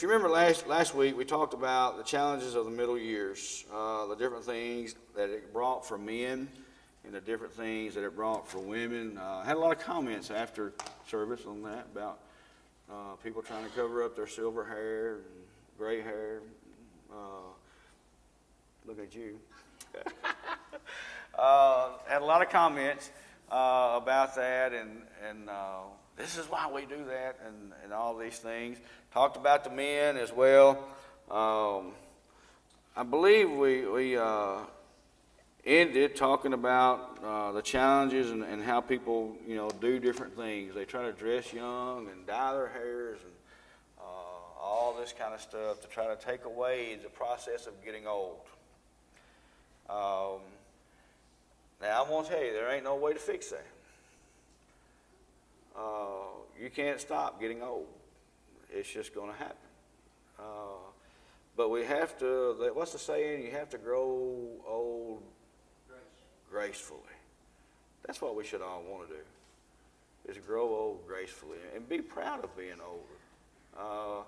[0.00, 3.66] If you remember last, last week, we talked about the challenges of the middle years,
[3.70, 6.48] uh, the different things that it brought for men
[7.04, 9.18] and the different things that it brought for women.
[9.18, 10.72] Uh, I had a lot of comments after
[11.06, 12.20] service on that about
[12.90, 15.44] uh, people trying to cover up their silver hair and
[15.76, 16.40] gray hair.
[17.12, 17.52] Uh,
[18.86, 19.38] look at you.
[21.38, 23.10] uh, had a lot of comments
[23.52, 25.46] uh, about that, and, and
[26.16, 28.78] this is why we do that, and, and all these things.
[29.12, 30.78] Talked about the men as well.
[31.28, 31.94] Um,
[32.96, 34.58] I believe we, we uh,
[35.66, 40.76] ended talking about uh, the challenges and, and how people, you know, do different things.
[40.76, 43.32] They try to dress young and dye their hairs and
[43.98, 48.06] uh, all this kind of stuff to try to take away the process of getting
[48.06, 48.46] old.
[49.88, 50.38] Um,
[51.82, 53.66] now, I'm going to tell you, there ain't no way to fix that.
[55.76, 56.28] Uh,
[56.62, 57.88] you can't stop getting old.
[58.72, 59.56] It's just going to happen.
[60.38, 60.42] Uh,
[61.56, 63.44] but we have to, what's the saying?
[63.44, 65.22] You have to grow old
[66.50, 67.00] gracefully.
[68.06, 69.20] That's what we should all want to do,
[70.30, 73.04] is grow old gracefully and be proud of being older.
[73.78, 74.22] Uh,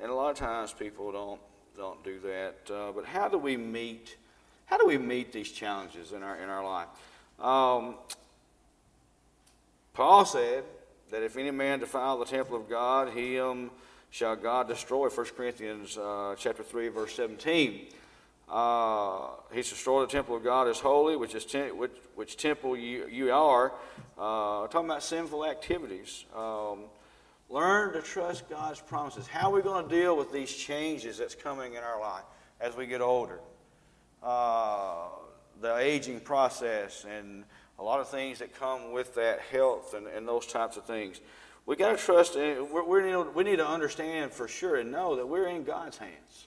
[0.00, 1.40] and a lot of times people don't,
[1.76, 2.74] don't do that.
[2.74, 4.16] Uh, but how do we meet,
[4.66, 6.88] how do we meet these challenges in our, in our life?
[7.38, 7.96] Um,
[9.92, 10.64] Paul said
[11.14, 13.70] that if any man defile the temple of God, him
[14.10, 15.08] shall God destroy.
[15.08, 17.86] 1 Corinthians uh, chapter 3, verse 17.
[18.48, 23.06] Uh, he's destroyed the temple of God is holy, which is which, which temple you,
[23.06, 23.72] you are.
[24.18, 26.24] Uh, talking about sinful activities.
[26.36, 26.80] Um,
[27.48, 29.28] learn to trust God's promises.
[29.28, 32.24] How are we going to deal with these changes that's coming in our life
[32.60, 33.38] as we get older?
[34.20, 35.06] Uh,
[35.60, 37.44] the aging process and
[37.78, 41.20] a lot of things that come with that health and, and those types of things.
[41.66, 45.26] We got to trust, we're, we're, we need to understand for sure and know that
[45.26, 46.46] we're in God's hands.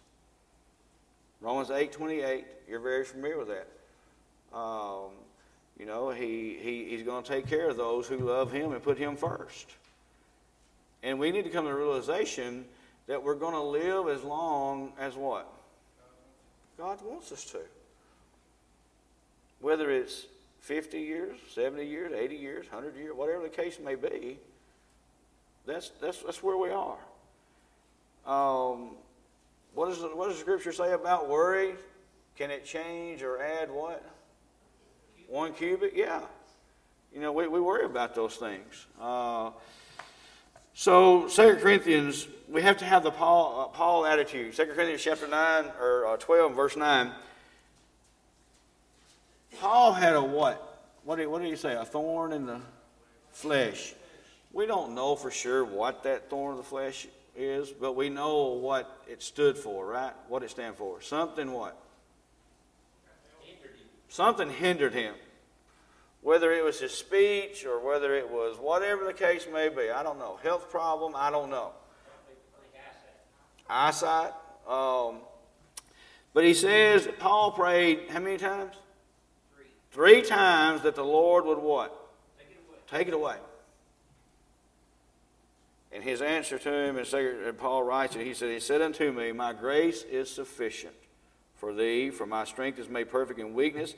[1.41, 4.57] Romans 8 28, you're very familiar with that.
[4.57, 5.11] Um,
[5.79, 8.81] you know, he, he, he's going to take care of those who love him and
[8.81, 9.67] put him first.
[11.03, 12.65] And we need to come to the realization
[13.05, 15.47] that we're going to live as long as what?
[16.77, 17.59] God wants us to.
[19.59, 20.25] Whether it's
[20.67, 24.37] 50 years, 70 years, 80 years, 100 years, whatever the case may be,
[25.65, 26.97] that's, that's, that's where we are.
[28.25, 28.89] Um,
[29.73, 31.75] what, is what does the scripture say about worry?
[32.35, 34.03] Can it change or add what?
[35.29, 35.93] One cubit?
[35.95, 36.19] Yeah.
[37.13, 38.87] You know, we, we worry about those things.
[38.99, 39.51] Uh,
[40.73, 44.53] so, 2 Corinthians, we have to have the Paul, uh, Paul attitude.
[44.53, 47.11] 2 Corinthians chapter 9, or uh, 12, verse 9.
[49.59, 50.63] Paul had a what?
[51.03, 51.73] What did, what did he say?
[51.73, 52.59] A thorn in the
[53.31, 53.93] flesh.
[54.53, 58.47] We don't know for sure what that thorn of the flesh is, but we know
[58.47, 60.13] what it stood for, right?
[60.27, 61.01] What it stand for.
[61.01, 61.77] Something what?
[64.09, 65.13] Something hindered him.
[66.21, 70.03] Whether it was his speech or whether it was whatever the case may be, I
[70.03, 70.39] don't know.
[70.43, 71.71] Health problem, I don't know.
[73.69, 74.33] Eyesight.
[74.67, 75.17] Um,
[76.33, 78.73] but he says Paul prayed how many times?
[79.91, 81.95] Three times that the Lord would what?
[82.37, 82.77] Take it away.
[82.87, 83.35] Take it away.
[85.91, 89.31] And his answer to him, and Paul writes it, he said, He said unto me,
[89.31, 90.93] My grace is sufficient
[91.55, 93.95] for thee, for my strength is made perfect in weakness.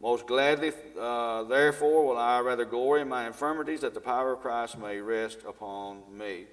[0.00, 4.40] Most gladly, uh, therefore, will I rather glory in my infirmities, that the power of
[4.40, 6.44] Christ may rest upon me.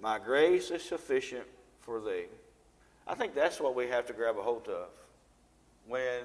[0.00, 1.44] My grace is sufficient
[1.80, 2.26] for thee.
[3.06, 4.88] I think that's what we have to grab a hold of.
[5.88, 6.24] When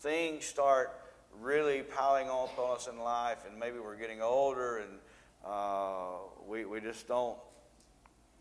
[0.00, 0.98] things start
[1.40, 4.90] really piling on upon us in life, and maybe we're getting older, and
[5.46, 6.16] uh,
[6.48, 7.36] we, we just don't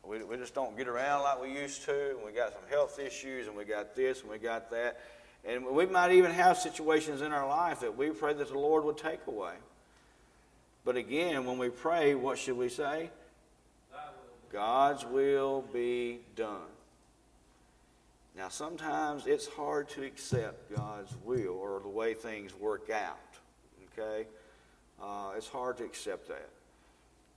[0.06, 3.00] we, we just don't get around like we used to, and we got some health
[3.00, 5.02] issues, and we got this, and we got that,
[5.46, 8.86] and we might even have situations in our life that we pray that the Lord
[8.86, 9.54] would take away.
[10.86, 13.10] But again, when we pray, what should we say?
[14.52, 16.62] God's will be done.
[18.40, 23.20] Now, sometimes it's hard to accept God's will or the way things work out.
[23.92, 24.30] Okay?
[25.04, 26.48] Uh, it's hard to accept that.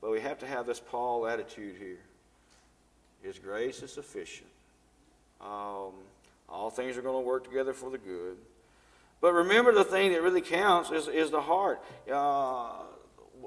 [0.00, 1.98] But we have to have this Paul attitude here.
[3.20, 4.48] His grace is sufficient.
[5.40, 5.90] Um,
[6.48, 8.36] all things are going to work together for the good.
[9.20, 11.82] But remember, the thing that really counts is, is the heart.
[12.08, 12.74] Uh,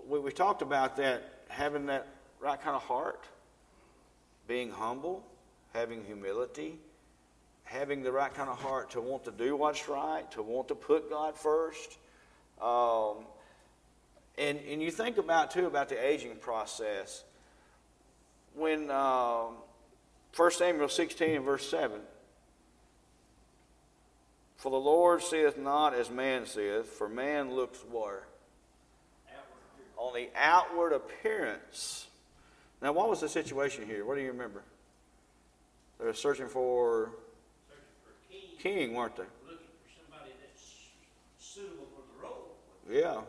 [0.06, 2.06] we, we talked about that, having that
[2.42, 3.24] right kind of heart,
[4.46, 5.24] being humble,
[5.72, 6.80] having humility,
[7.66, 10.76] having the right kind of heart to want to do what's right, to want to
[10.76, 11.98] put God first.
[12.62, 13.26] Um,
[14.38, 17.24] and, and you think about, too, about the aging process.
[18.56, 19.56] When, um,
[20.36, 22.00] 1 Samuel 16 and verse 7.
[24.58, 28.24] For the Lord seeth not as man seeth, for man looks where?
[29.98, 32.08] On the outward appearance.
[32.82, 34.06] Now, what was the situation here?
[34.06, 34.64] What do you remember?
[36.00, 37.12] They're searching for,
[38.66, 39.24] king, weren't they?
[39.48, 40.74] looking for somebody that's
[41.38, 42.48] suitable for the role.
[42.90, 43.22] Yeah,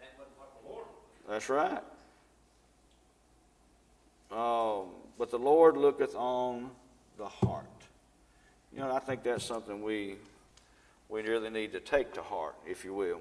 [0.00, 0.86] That wasn't what the Lord
[1.28, 1.28] wanted.
[1.28, 1.82] that's right.
[4.32, 4.88] Um,
[5.18, 6.70] but the Lord looketh on
[7.18, 7.66] the heart.
[8.72, 10.16] You know, I think that's something we
[11.10, 13.20] we really need to take to heart, if you will.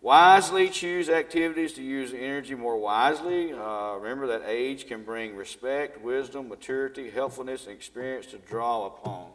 [0.00, 3.52] Wisely choose activities to use energy more wisely.
[3.52, 9.26] Uh, remember that age can bring respect, wisdom, maturity, helpfulness, and experience to draw upon.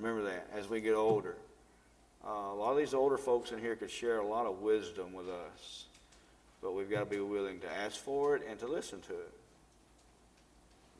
[0.00, 1.36] Remember that as we get older.
[2.26, 5.12] Uh, a lot of these older folks in here could share a lot of wisdom
[5.12, 5.84] with us,
[6.62, 9.32] but we've got to be willing to ask for it and to listen to it.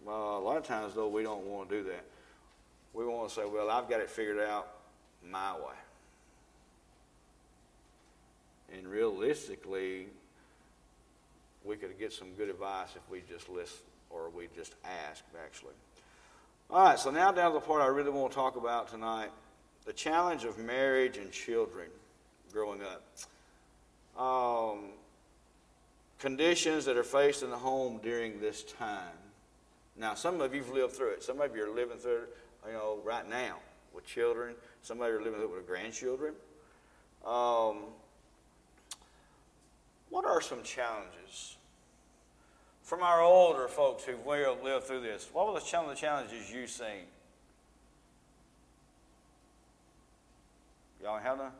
[0.06, 2.04] Uh, a lot of times, though, we don't want to do that.
[2.92, 4.68] We want to say, well, I've got it figured out
[5.30, 5.78] my way.
[8.76, 10.06] And realistically,
[11.64, 13.78] we could get some good advice if we just listen
[14.10, 15.74] or we just ask, actually.
[16.72, 19.30] All right, so now down to the part I really want to talk about tonight
[19.86, 21.88] the challenge of marriage and children
[22.52, 23.02] growing up.
[24.16, 24.90] Um,
[26.20, 29.18] conditions that are faced in the home during this time.
[29.96, 31.24] Now, some of you've lived through it.
[31.24, 32.36] Some of you are living through it,
[32.68, 33.56] you know, right now
[33.92, 34.54] with children.
[34.82, 36.34] Some of you are living through it with grandchildren.
[37.26, 37.78] Um,
[40.08, 41.56] what are some challenges
[42.90, 45.30] from our older folks who've lived through this?
[45.32, 47.06] What were some of the challenges you've seen?
[51.00, 51.52] Y'all have none?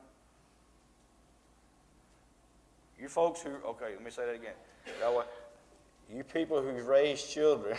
[3.00, 4.54] You folks who, okay, let me say that again.
[5.00, 5.22] Y'all?
[6.12, 7.76] You people who raised children,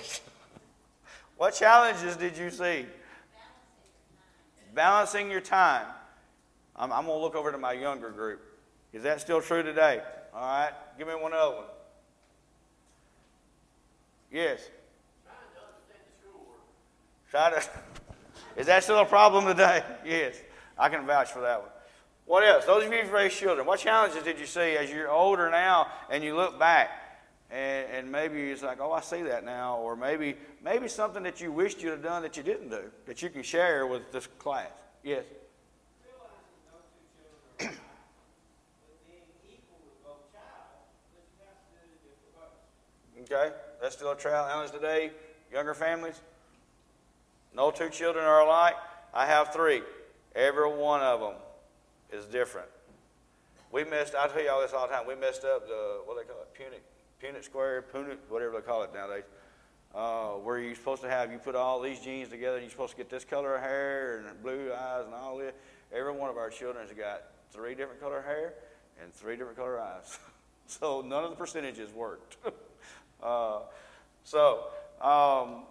[1.37, 2.85] what challenges did you see?
[4.73, 5.87] Balancing your time.
[6.77, 8.39] I'm, I'm going to look over to my younger group.
[8.93, 9.99] Is that still true today?
[10.33, 11.65] All right, give me one other one.
[14.31, 14.61] Yes.
[17.29, 17.69] Try to.
[18.57, 19.83] Is that still a problem today?
[20.05, 20.35] Yes.
[20.77, 21.69] I can vouch for that one.
[22.25, 22.65] What else?
[22.65, 25.87] Those of you who've raised children, what challenges did you see as you're older now
[26.09, 26.89] and you look back
[27.51, 31.41] and, and maybe it's like, oh, I see that now, or maybe maybe something that
[31.41, 34.27] you wished you'd have done that you didn't do that you can share with this
[34.39, 34.69] class.
[35.03, 35.25] Yes.
[43.23, 43.51] Okay,
[43.81, 45.11] that's still a challenge today.
[45.51, 46.21] Younger families,
[47.55, 48.75] no two children are alike.
[49.13, 49.81] I have three.
[50.35, 51.33] Every one of them
[52.13, 52.67] is different.
[53.71, 54.15] We messed.
[54.15, 55.07] I tell you all this all the time.
[55.07, 56.81] We messed up the what they call it, Punnett,
[57.21, 59.23] Punnett Square, Punnett, whatever they call it nowadays.
[59.93, 62.97] Uh, where you're supposed to have, you put all these genes together, you're supposed to
[62.97, 65.53] get this color of hair and blue eyes and all this.
[65.93, 68.53] Every one of our children has got three different color hair
[69.03, 70.17] and three different color eyes.
[70.67, 72.37] so none of the percentages worked.
[73.21, 73.59] uh,
[74.23, 74.65] so
[75.01, 75.63] um,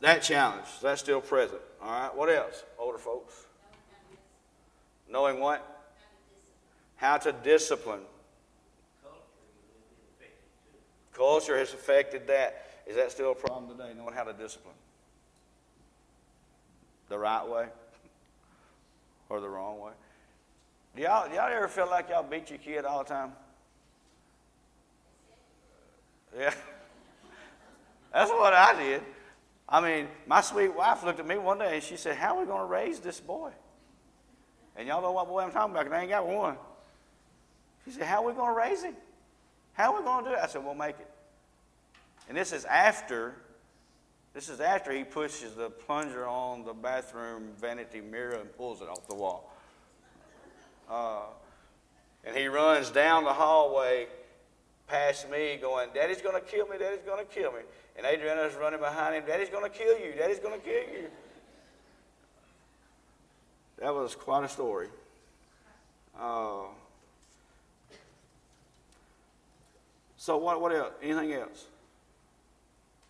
[0.00, 1.60] that challenge, that's still present.
[1.82, 3.46] All right, what else, older folks?
[5.08, 5.64] Knowing what?
[6.96, 8.00] How to discipline.
[11.12, 12.66] Culture has affected that.
[12.86, 14.74] Is that still a problem today, knowing how to discipline?
[17.08, 17.66] The right way
[19.28, 19.92] or the wrong way?
[20.94, 23.32] Do y'all, do y'all ever feel like y'all beat your kid all the time?
[26.36, 26.54] Yeah.
[28.12, 29.02] That's what I did.
[29.68, 32.40] I mean, my sweet wife looked at me one day and she said, How are
[32.40, 33.50] we going to raise this boy?
[34.76, 36.56] And y'all know what boy I'm talking about because I ain't got one.
[37.84, 38.94] She said, How are we going to raise him?
[39.72, 40.40] How are we going to do it?
[40.42, 41.10] I said, We'll make it.
[42.28, 43.34] And this is after,
[44.34, 48.88] this is after he pushes the plunger on the bathroom vanity mirror and pulls it
[48.88, 49.52] off the wall.
[50.90, 51.22] Uh,
[52.24, 54.06] and he runs down the hallway
[54.86, 57.60] past me going, Daddy's going to kill me, Daddy's going to kill me.
[57.96, 61.08] And Adriana's running behind him, Daddy's going to kill you, Daddy's going to kill you.
[63.78, 64.88] That was quite a story.
[66.18, 66.62] Uh,
[70.16, 70.92] so what, what else?
[71.02, 71.66] Anything else?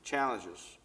[0.05, 0.77] Challenges.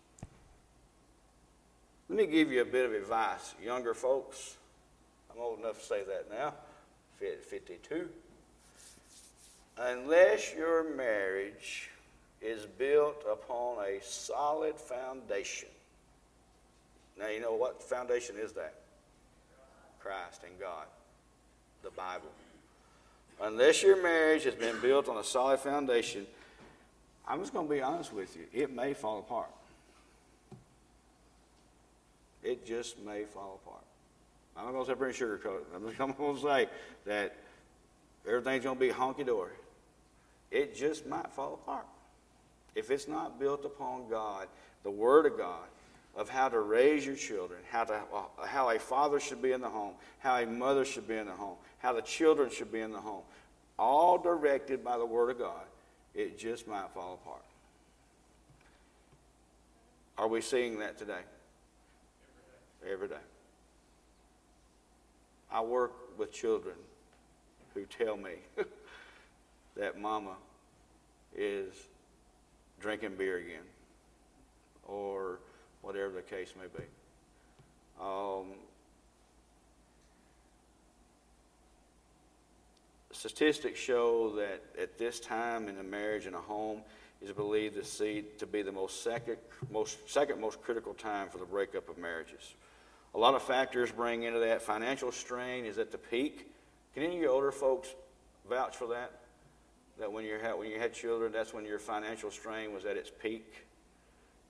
[2.09, 3.55] Let me give you a bit of advice.
[3.63, 4.57] Younger folks,
[5.31, 6.53] I'm old enough to say that now,
[7.19, 8.09] 52.
[9.83, 11.89] Unless your marriage
[12.39, 15.69] is built upon a solid foundation.
[17.19, 18.75] Now, you know what foundation is that?
[19.99, 20.85] Christ and God,
[21.83, 22.29] the Bible.
[23.41, 26.27] Unless your marriage has been built on a solid foundation,
[27.27, 29.49] I'm just going to be honest with you, it may fall apart.
[32.43, 33.83] It just may fall apart.
[34.55, 35.61] I'm not going to say pretty sugarcoat.
[35.75, 36.69] I'm just going to say
[37.05, 37.35] that
[38.27, 39.51] everything's going to be honky-dory.
[40.51, 41.85] It just might fall apart.
[42.75, 44.47] If it's not built upon God,
[44.83, 45.67] the Word of God,
[46.15, 49.61] of how to raise your children, how, to, uh, how a father should be in
[49.61, 52.81] the home, how a mother should be in the home, how the children should be
[52.81, 53.23] in the home,
[53.79, 55.63] all directed by the Word of God,
[56.13, 57.43] it just might fall apart.
[60.17, 61.13] Are we seeing that today?
[62.83, 62.93] Every day.
[62.93, 63.23] Every day.
[65.51, 66.75] I work with children
[67.73, 68.33] who tell me
[69.81, 70.35] that mama
[71.35, 71.73] is
[72.79, 73.65] drinking beer again
[74.87, 75.39] or
[75.81, 76.83] whatever the case may be.
[77.99, 78.45] Um,
[83.11, 86.81] statistics show that at this time in a marriage in a home
[87.19, 89.37] is believed to, see, to be the most second,
[89.71, 92.53] most second most critical time for the breakup of marriages.
[93.15, 94.61] A lot of factors bring into that.
[94.61, 96.51] Financial strain is at the peak.
[96.93, 97.89] Can any of you older folks
[98.47, 99.20] vouch for that?
[100.01, 102.97] That when you had when you had children, that's when your financial strain was at
[102.97, 103.45] its peak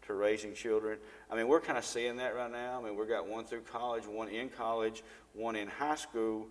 [0.08, 0.98] to raising children.
[1.30, 2.80] I mean, we're kind of seeing that right now.
[2.80, 5.04] I mean, we've got one through college, one in college,
[5.34, 6.48] one in high school,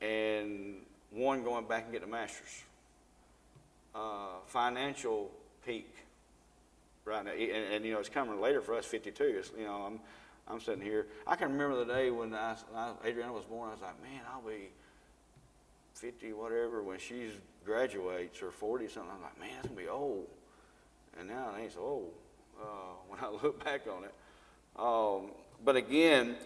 [0.00, 0.78] and
[1.12, 2.64] one going back and getting a master's.
[3.94, 5.30] Uh, financial
[5.64, 5.88] peak
[7.04, 8.84] right now, and, and, you know it's coming later for us.
[8.84, 9.36] Fifty-two.
[9.38, 10.00] It's, you know, I'm
[10.48, 11.06] I'm sitting here.
[11.24, 13.68] I can remember the day when I, I, Adriana was born.
[13.68, 14.70] I was like, man, I'll be
[16.00, 17.30] fifty, whatever, when she
[17.64, 19.10] graduates or forty something.
[19.14, 20.26] I'm like, man, that's gonna be old.
[21.18, 22.12] And now it ain't so old
[22.60, 22.64] uh,
[23.08, 24.14] when I look back on it.
[24.78, 25.32] Um,
[25.64, 26.36] but again,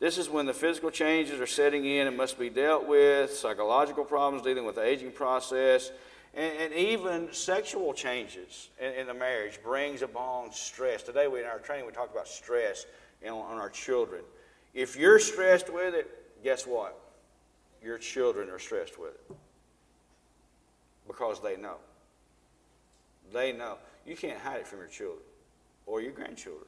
[0.00, 4.04] this is when the physical changes are setting in and must be dealt with, psychological
[4.04, 5.92] problems dealing with the aging process,
[6.34, 11.02] and, and even sexual changes in, in, the marriage brings upon stress.
[11.02, 12.86] Today, we, in our training, we talk about stress
[13.24, 14.22] on our children.
[14.74, 16.10] If you're stressed with it,
[16.42, 16.98] guess what?
[17.84, 19.36] Your children are stressed with it
[21.06, 21.76] because they know.
[23.32, 23.78] They know.
[24.06, 25.22] You can't hide it from your children
[25.86, 26.66] or your grandchildren.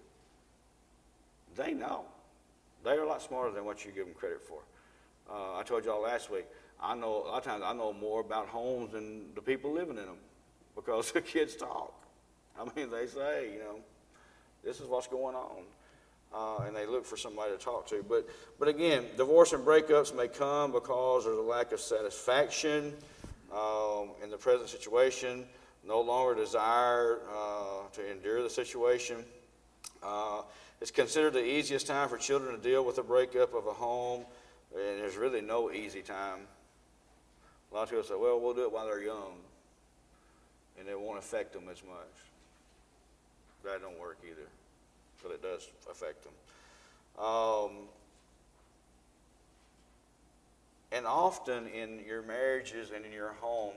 [1.56, 2.04] They know.
[2.84, 4.60] They are a lot smarter than what you give them credit for.
[5.30, 6.46] Uh, I told y'all last week,
[6.80, 9.96] I know a lot of times I know more about homes than the people living
[9.96, 10.18] in them
[10.74, 11.94] because the kids talk.
[12.58, 13.78] I mean, they say, you know,
[14.62, 15.62] this is what's going on.
[16.34, 18.04] Uh, and they look for somebody to talk to.
[18.08, 22.92] But, but again, divorce and breakups may come because there's a lack of satisfaction
[23.52, 25.44] um, in the present situation,
[25.86, 29.24] no longer desire uh, to endure the situation.
[30.02, 30.42] Uh,
[30.80, 34.24] it's considered the easiest time for children to deal with the breakup of a home,
[34.74, 36.40] and there's really no easy time.
[37.70, 39.34] A lot of people say, well, we'll do it while they're young,
[40.78, 41.96] and it won't affect them as much.
[43.64, 44.48] That don't work either,
[45.24, 46.32] but it does affect them.
[47.24, 47.70] Um,
[50.92, 53.74] and often in your marriages and in your home,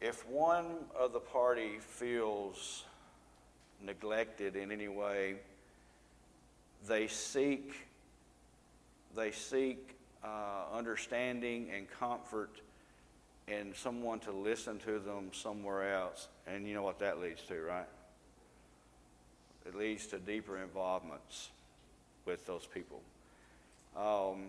[0.00, 0.66] if one
[0.98, 2.84] of the party feels
[3.82, 5.36] neglected in any way,
[6.86, 7.72] they seek,
[9.16, 12.60] they seek uh, understanding and comfort
[13.48, 16.28] and someone to listen to them somewhere else.
[16.46, 17.86] And you know what that leads to, right?
[19.66, 21.50] It leads to deeper involvements
[22.26, 23.00] with those people.
[23.96, 24.46] Um,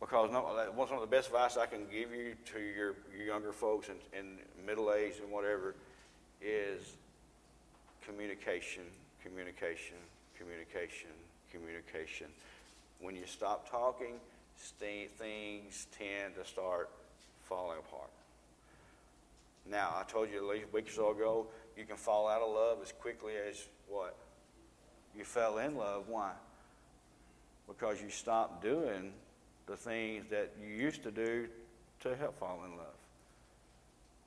[0.00, 0.40] because no,
[0.74, 4.26] one of the best advice I can give you to your, your younger folks and,
[4.64, 5.74] middle age and whatever
[6.42, 6.94] is
[8.06, 8.82] communication,
[9.22, 9.96] communication,
[10.38, 11.10] communication,
[11.50, 12.26] communication.
[13.00, 14.14] When you stop talking,
[14.56, 16.90] things tend to start
[17.44, 18.10] falling apart.
[19.70, 21.46] Now, I told you at least a week or so ago,
[21.76, 24.16] you can fall out of love as quickly as what?
[25.16, 26.04] You fell in love.
[26.08, 26.32] Why?
[27.66, 29.12] Because you stopped doing
[29.66, 31.48] the things that you used to do
[32.00, 32.86] to help fall in love.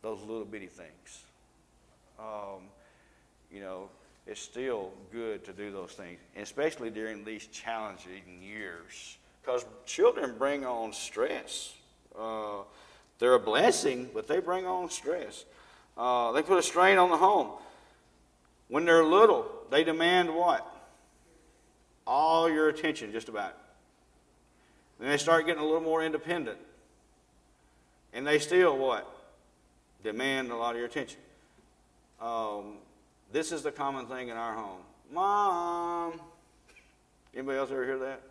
[0.02, 1.24] Those little bitty things.
[2.20, 2.64] Um,
[3.52, 3.90] you know,
[4.28, 9.18] it's still good to do those things, especially during these challenging years.
[9.42, 11.74] Because children bring on stress.
[12.18, 12.60] Uh,
[13.18, 15.46] they're a blessing, but they bring on stress.
[15.98, 17.50] Uh, they put a strain on the home.
[18.72, 20.66] When they're little, they demand what?
[22.08, 23.54] All your attention, just about.
[24.98, 26.58] Then they start getting a little more independent.
[28.14, 29.06] And they still what?
[30.06, 31.20] Demand a lot of your attention.
[32.22, 32.78] Um,
[33.34, 34.80] this is the common thing in our home.
[35.12, 36.22] Mom.
[37.34, 38.22] Anybody else ever hear that?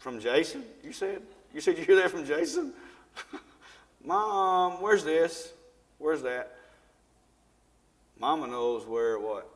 [0.00, 0.64] From Jason?
[0.82, 1.22] You said?
[1.54, 2.72] You said you hear that from Jason?
[4.04, 5.52] Mom, where's this?
[5.98, 6.56] Where's that?
[8.22, 9.50] Mama knows where what?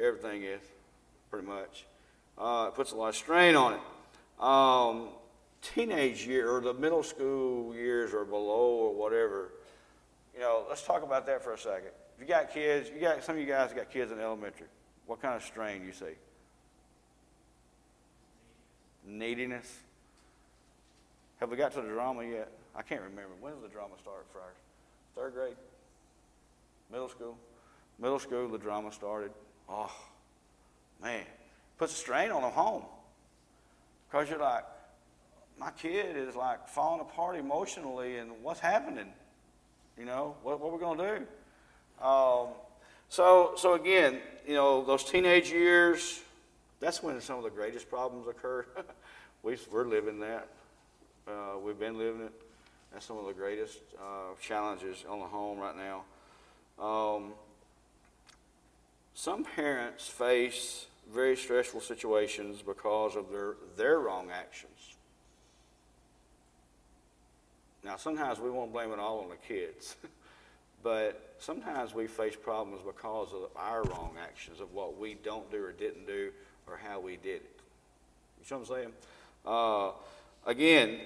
[0.00, 0.62] Everything is.
[1.30, 1.84] pretty much.
[2.38, 4.42] Uh, it puts a lot of strain on it.
[4.42, 5.08] Um,
[5.60, 9.50] teenage year or the middle school years or below or whatever,
[10.34, 11.90] you know, let's talk about that for a second.
[12.16, 14.68] If you got kids, you got some of you guys got kids in elementary.
[15.04, 16.16] What kind of strain you see?
[19.06, 19.78] Neediness.
[21.38, 22.50] Have we got to the drama yet?
[22.74, 23.34] I can't remember.
[23.42, 24.56] When does the drama start, Friars?
[25.14, 25.56] Third grade?
[26.90, 27.36] Middle school?
[28.00, 29.30] Middle school, the drama started.
[29.68, 29.92] Oh,
[31.02, 31.22] man.
[31.76, 32.82] Puts a strain on them home.
[34.10, 34.64] Because you're like,
[35.58, 39.12] my kid is like falling apart emotionally, and what's happening?
[39.98, 42.04] You know, what, what are we going to do?
[42.04, 42.48] Um,
[43.10, 46.20] so, so again, you know, those teenage years,
[46.80, 48.64] that's when some of the greatest problems occur.
[49.42, 50.48] we, we're living that.
[51.28, 52.32] Uh, we've been living it.
[52.92, 56.04] That's some of the greatest uh, challenges on the home right now.
[56.82, 57.32] Um,
[59.20, 64.94] some parents face very stressful situations because of their, their wrong actions.
[67.84, 69.96] Now, sometimes we won't blame it all on the kids,
[70.82, 75.62] but sometimes we face problems because of our wrong actions, of what we don't do
[75.62, 76.30] or didn't do,
[76.66, 77.60] or how we did it.
[78.38, 78.92] You see what I'm saying?
[79.44, 79.90] Uh,
[80.46, 80.98] again,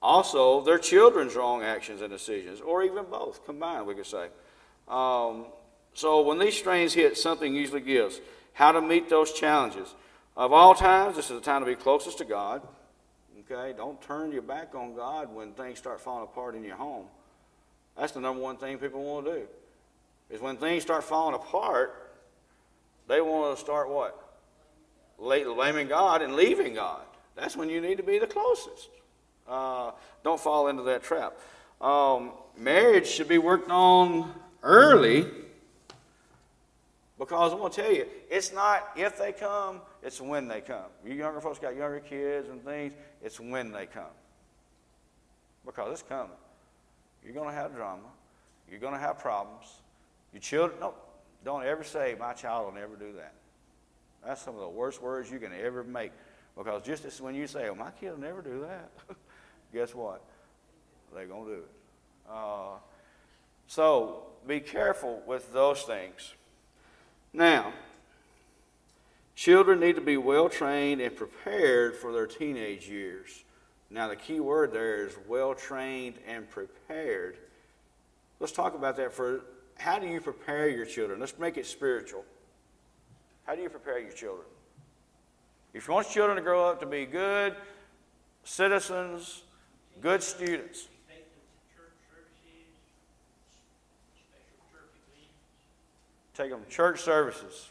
[0.00, 4.28] also, their children's wrong actions and decisions, or even both combined, we could say.
[4.88, 5.44] Um,
[5.96, 8.20] so when these strains hit, something usually gives.
[8.52, 9.94] How to meet those challenges.
[10.36, 12.60] Of all times, this is the time to be closest to God.
[13.40, 13.72] Okay?
[13.74, 17.06] Don't turn your back on God when things start falling apart in your home.
[17.96, 19.42] That's the number one thing people want to do.
[20.28, 22.12] Is when things start falling apart,
[23.08, 24.22] they want to start what?
[25.18, 27.00] Blaming God and leaving God.
[27.36, 28.90] That's when you need to be the closest.
[29.48, 31.38] Uh, don't fall into that trap.
[31.80, 35.24] Um, marriage should be worked on early
[37.18, 40.84] because I'm going to tell you, it's not if they come, it's when they come.
[41.04, 44.04] You younger folks got younger kids and things, it's when they come.
[45.64, 46.36] Because it's coming.
[47.24, 48.08] You're going to have drama.
[48.70, 49.66] You're going to have problems.
[50.32, 50.94] Your children, no,
[51.44, 53.32] don't ever say, my child will never do that.
[54.24, 56.12] That's some of the worst words you can ever make.
[56.56, 58.90] Because just as when you say, oh, my kid will never do that,
[59.72, 60.22] guess what?
[61.14, 61.70] They're going to do it.
[62.28, 62.78] Uh,
[63.66, 66.34] so be careful with those things.
[67.36, 67.74] Now,
[69.34, 73.44] children need to be well trained and prepared for their teenage years.
[73.90, 77.36] Now, the key word there is well trained and prepared.
[78.40, 79.42] Let's talk about that for
[79.76, 81.20] how do you prepare your children?
[81.20, 82.24] Let's make it spiritual.
[83.44, 84.46] How do you prepare your children?
[85.74, 87.54] If you want children to grow up to be good
[88.44, 89.42] citizens,
[90.00, 92.76] good students, Take them to church services,
[94.14, 95.36] special church events.
[96.36, 97.70] Take them to church services,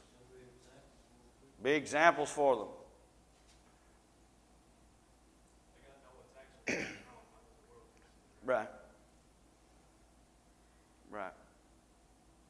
[1.64, 2.68] be examples for
[6.68, 6.76] them.
[8.46, 8.70] Right.
[11.10, 11.34] Right.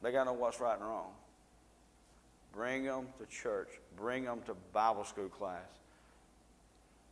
[0.01, 1.11] They got to know what's right and wrong.
[2.53, 3.69] Bring them to church.
[3.95, 5.61] Bring them to Bible school class.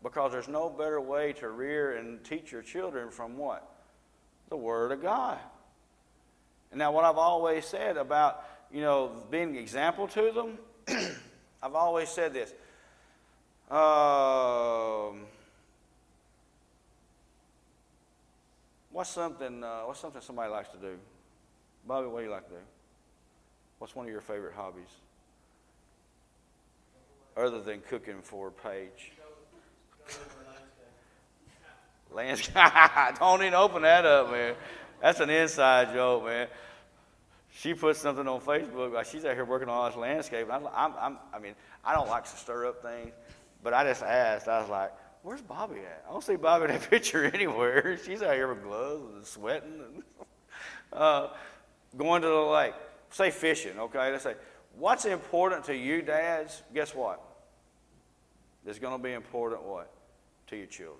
[0.01, 3.65] Because there's no better way to rear and teach your children from what?
[4.49, 5.39] The Word of God.
[6.71, 10.57] And now, what I've always said about, you know, being an example to them,
[11.61, 12.51] I've always said this.
[13.69, 15.21] Um,
[18.91, 19.63] what's something?
[19.63, 20.97] Uh, what's something somebody likes to do?
[21.87, 22.61] Bobby, what do you like to do?
[23.77, 24.89] What's one of your favorite hobbies?
[27.37, 29.11] Other than cooking for Paige.
[32.11, 32.55] Landscape.
[33.19, 34.55] Don't even open that up, man.
[35.01, 36.47] That's an inside joke, man.
[37.55, 39.11] She put something on Facebook.
[39.11, 40.47] She's out here working on this landscape.
[40.51, 41.53] I'm, I'm, I'm, I mean,
[41.85, 43.13] I don't like to stir up things,
[43.63, 44.47] but I just asked.
[44.47, 46.03] I was like, "Where's Bobby at?
[46.07, 47.97] I don't see Bobby in that picture anywhere.
[48.03, 50.03] She's out here with gloves and sweating and
[50.93, 51.27] uh,
[51.95, 52.73] going to the lake.
[53.11, 54.11] Say fishing, okay?
[54.11, 54.35] Let's say,
[54.79, 56.63] what's important to you, dads?
[56.73, 57.21] Guess what?
[58.65, 59.91] It's going to be important what
[60.47, 60.97] to your children.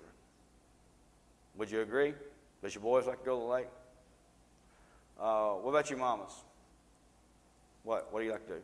[1.56, 2.14] Would you agree?
[2.62, 3.66] Does your boys like to go to the lake?
[5.20, 6.32] Uh, what about your mamas?
[7.82, 8.12] What?
[8.12, 8.60] What do you like to do?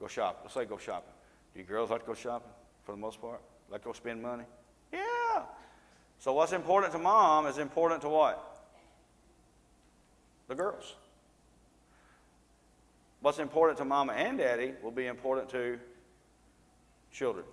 [0.00, 0.40] Go shopping.
[0.42, 1.12] Let's say go shopping.
[1.54, 2.50] Do you girls like to go shopping
[2.84, 3.40] for the most part?
[3.70, 4.44] Like to go spend money?
[4.92, 5.42] Yeah.
[6.18, 8.64] So what's important to mom is important to what?
[10.48, 10.94] The girls.
[13.20, 15.78] What's important to mama and daddy will be important to
[17.12, 17.44] children.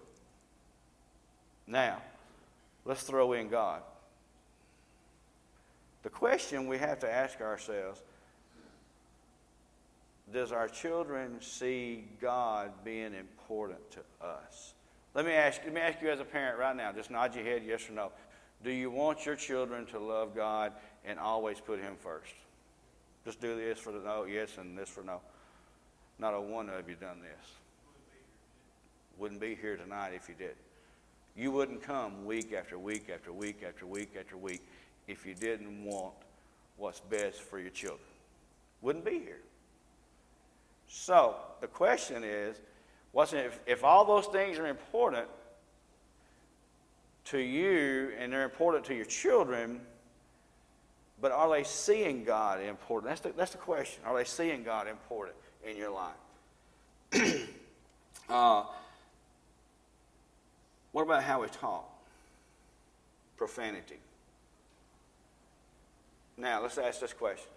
[1.67, 2.01] Now,
[2.85, 3.83] let's throw in God.
[6.03, 8.01] The question we have to ask ourselves
[10.31, 14.73] does our children see God being important to us?
[15.15, 17.43] Let me ask, let me ask you as a parent right now, just nod your
[17.43, 18.11] head, yes or no.
[18.63, 22.33] Do you want your children to love God and always put Him first?
[23.25, 25.21] Just do this for the no, yes, and this for no.
[26.19, 27.51] Not a one of you done this.
[29.17, 30.55] Wouldn't be here tonight if you did.
[31.35, 34.61] You wouldn't come week after week after week after week after week
[35.09, 36.13] if you didn't want
[36.77, 37.99] what's best for your children.
[38.81, 39.41] Wouldn't be here.
[40.87, 42.55] So the question is,
[43.11, 45.27] what's if, if all those things are important
[47.25, 49.81] to you and they're important to your children,
[51.21, 53.09] but are they seeing God important?
[53.09, 54.01] That's the, that's the question.
[54.05, 55.35] Are they seeing God important
[55.67, 56.13] in your life?
[58.29, 58.63] uh,
[60.91, 61.89] what about how we talk?
[63.37, 63.97] Profanity.
[66.39, 67.49] Now, let's ask this question.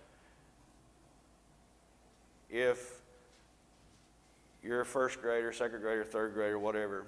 [2.51, 3.01] If
[4.63, 7.07] you're a first grader, second grader, third grader, whatever,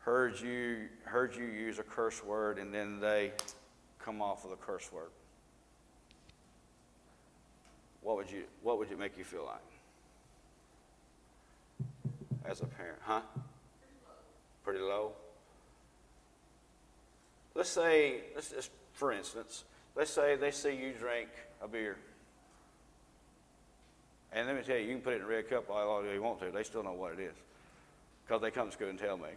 [0.00, 3.32] heard you, heard you use a curse word and then they
[4.00, 5.10] come off with a curse word,
[8.02, 9.60] what would, you, what would it make you feel like
[12.44, 12.98] as a parent?
[13.02, 13.20] Huh?
[14.64, 15.12] Pretty low.
[17.54, 19.64] Let's say, let's just, for instance,
[19.98, 21.28] let's say they see you drink
[21.60, 21.96] a beer.
[24.32, 26.22] And let me tell you, you can put it in a red cup all you
[26.22, 26.50] want to.
[26.50, 27.34] They still know what it is.
[28.24, 29.30] Because they come to school and tell me.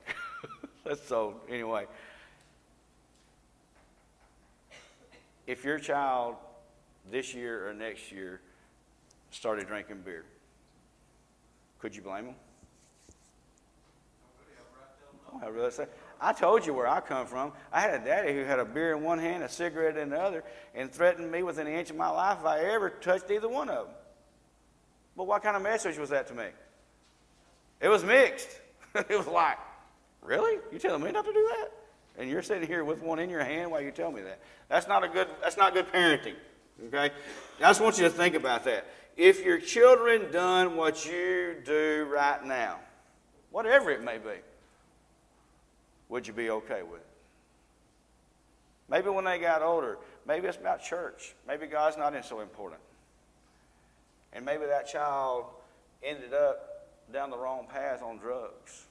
[1.08, 1.86] so, anyway.
[5.48, 6.36] If your child
[7.10, 8.42] this year or next year
[9.32, 10.26] started drinking beer,
[11.80, 12.36] could you blame them?
[15.42, 15.86] I really say.
[16.22, 17.52] I told you where I come from.
[17.74, 20.22] I had a daddy who had a beer in one hand, a cigarette in the
[20.22, 20.44] other,
[20.76, 23.70] and threatened me within an inch of my life if I ever touched either one
[23.70, 23.96] of them.
[25.18, 26.46] But what kind of message was that to me?
[27.82, 28.50] It was mixed.
[28.96, 29.58] it was like,
[30.22, 30.60] really?
[30.72, 31.72] You telling me not to do that?
[32.20, 34.40] And you're sitting here with one in your hand while you tell me that.
[34.70, 36.36] That's not a good that's not good parenting.
[36.88, 37.10] Okay?
[37.60, 38.86] I just want you to think about that.
[39.18, 42.80] If your children done what you do right now,
[43.50, 44.40] whatever it may be,
[46.12, 47.08] would you be okay with it?
[48.90, 49.98] Maybe when they got older,
[50.28, 51.34] maybe it's about church.
[51.48, 52.82] Maybe God's not in so important.
[54.34, 55.46] And maybe that child
[56.04, 58.86] ended up down the wrong path on drugs.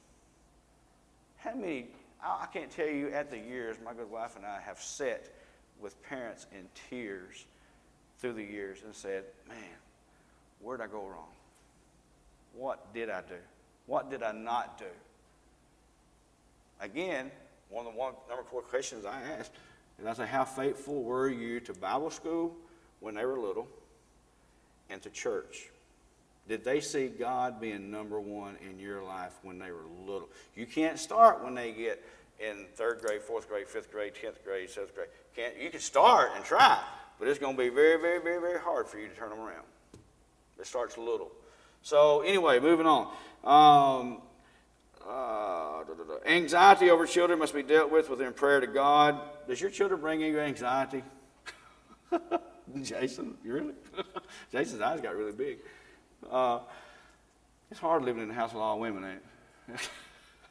[1.37, 1.89] How many,
[2.23, 5.29] I can't tell you at the years, my good wife and I have sat
[5.79, 7.45] with parents in tears
[8.17, 9.57] through the years and said, man,
[10.59, 11.29] where'd I go wrong?
[12.55, 13.35] What did I do?
[13.85, 14.85] What did I not do?
[16.81, 17.31] Again,
[17.69, 19.51] one of the one, number four questions I asked
[19.99, 22.55] is I said, how faithful were you to Bible school
[22.99, 23.67] when they were little?
[24.91, 25.69] and to church?
[26.47, 30.27] Did they see God being number one in your life when they were little?
[30.55, 32.03] You can't start when they get
[32.39, 35.07] in third grade, fourth grade, fifth grade, tenth grade, seventh grade.
[35.35, 36.83] Can't you can start and try,
[37.19, 39.39] but it's going to be very, very, very, very hard for you to turn them
[39.39, 39.65] around.
[40.59, 41.31] It starts little.
[41.83, 43.07] So anyway, moving on.
[43.43, 44.21] Um,
[45.07, 45.50] uh,
[45.83, 46.29] da, da, da.
[46.29, 49.19] Anxiety over children must be dealt with within prayer to God.
[49.47, 51.03] Does your children bring you anxiety?
[52.81, 53.73] Jason, really?
[54.51, 55.59] Jason's eyes got really big.
[56.29, 56.59] Uh,
[57.69, 59.89] it's hard living in a house with all women, ain't it?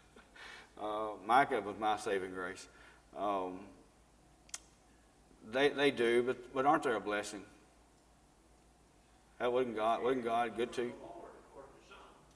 [0.82, 2.66] uh, Micah was my saving grace.
[3.18, 3.60] Um,
[5.52, 7.42] they, they do, but, but aren't they a blessing?
[9.38, 10.92] That wasn't God, wasn't God good to you?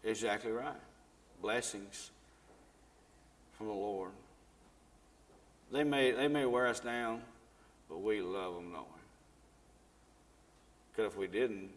[0.02, 0.74] Exactly right.
[1.40, 2.10] Blessings
[3.64, 4.10] from the Lord.
[5.72, 7.22] They may, they may wear us down,
[7.88, 9.00] but we love them, don't we?
[10.92, 11.70] Because if we didn't,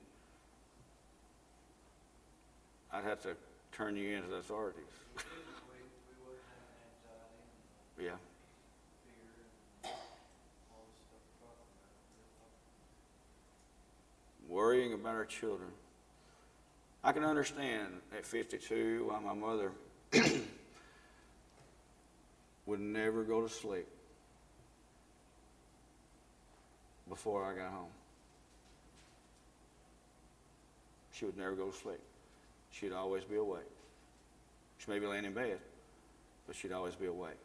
[2.91, 3.38] I'd have to
[3.71, 4.84] turn you into the authorities.
[8.02, 8.10] yeah.
[14.50, 15.69] Worrying about our children.
[17.02, 19.71] I can understand at 52 why my mother
[22.67, 23.88] would never go to sleep
[27.10, 27.89] before I got home.
[31.13, 32.01] She would never go to sleep.
[32.71, 33.62] She'd always be awake.
[34.77, 35.58] She may be laying in bed,
[36.45, 37.39] but she'd always be awake.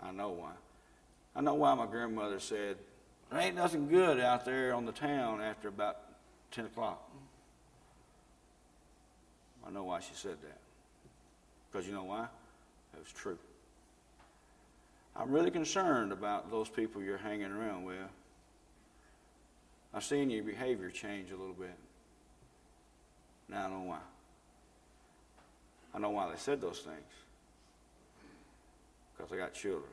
[0.00, 0.52] I know why.
[1.34, 2.76] I know why my grandmother said,
[3.30, 5.96] There ain't nothing good out there on the town after about
[6.52, 7.10] 10 o'clock.
[9.66, 10.58] I know why she said that.
[11.70, 12.24] Because you know why?
[12.94, 13.38] It was true.
[15.14, 17.96] I'm really concerned about those people you're hanging around with.
[19.94, 21.76] I've seen your behavior change a little bit.
[23.48, 23.98] Now I know why.
[25.94, 26.96] I know why they said those things.
[29.14, 29.90] Because they got children.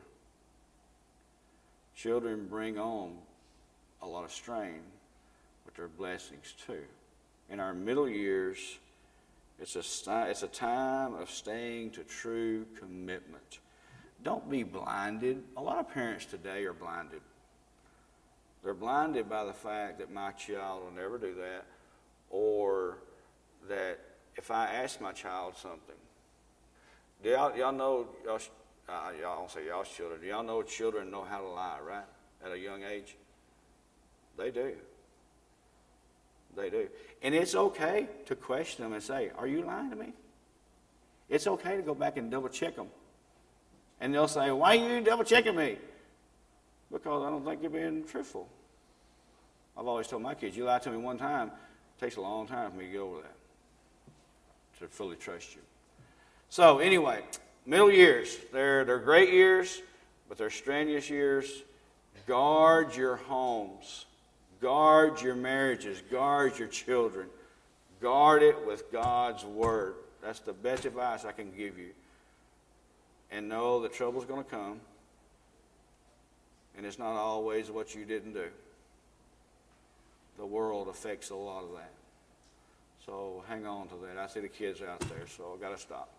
[1.96, 3.18] Children bring on
[4.02, 4.80] a lot of strain,
[5.66, 6.84] but they're blessings too.
[7.50, 8.78] In our middle years,
[9.60, 13.60] it's a, it's a time of staying to true commitment.
[14.24, 15.44] Don't be blinded.
[15.56, 17.22] A lot of parents today are blinded.
[18.64, 21.66] They're blinded by the fact that my child will never do that,
[22.30, 22.98] or
[23.70, 24.00] that
[24.36, 25.96] if I ask my child something,
[27.24, 28.40] do y'all, y'all know, y'all,
[28.90, 32.06] uh, y'all don't say y'all's children, do y'all know children know how to lie, right?
[32.46, 33.16] At a young age?
[34.38, 34.74] They do.
[36.56, 36.88] They do.
[37.22, 40.14] And it's okay to question them and say, Are you lying to me?
[41.30, 42.88] It's okay to go back and double check them.
[44.02, 45.78] And they'll say, Why are you double checking me?
[46.92, 48.48] Because I don't think you're being truthful.
[49.78, 52.48] I've always told my kids, You lie to me one time, it takes a long
[52.48, 55.62] time for me to get over that, to fully trust you.
[56.50, 57.22] So, anyway,
[57.66, 59.82] middle years, they're, they're great years,
[60.28, 61.64] but they're strenuous years.
[62.26, 64.06] Guard your homes.
[64.62, 66.02] Guard your marriages.
[66.12, 67.28] Guard your children.
[68.02, 69.96] Guard it with God's word.
[70.22, 71.90] That's the best advice I can give you.
[73.32, 74.80] And know the trouble's going to come.
[76.78, 78.48] And it's not always what you didn't do.
[80.38, 81.92] The world affects a lot of that.
[83.06, 84.18] So hang on to that.
[84.18, 86.10] I see the kids out there, so I've got to stop.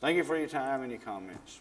[0.00, 1.60] Thank you for your time and your comments.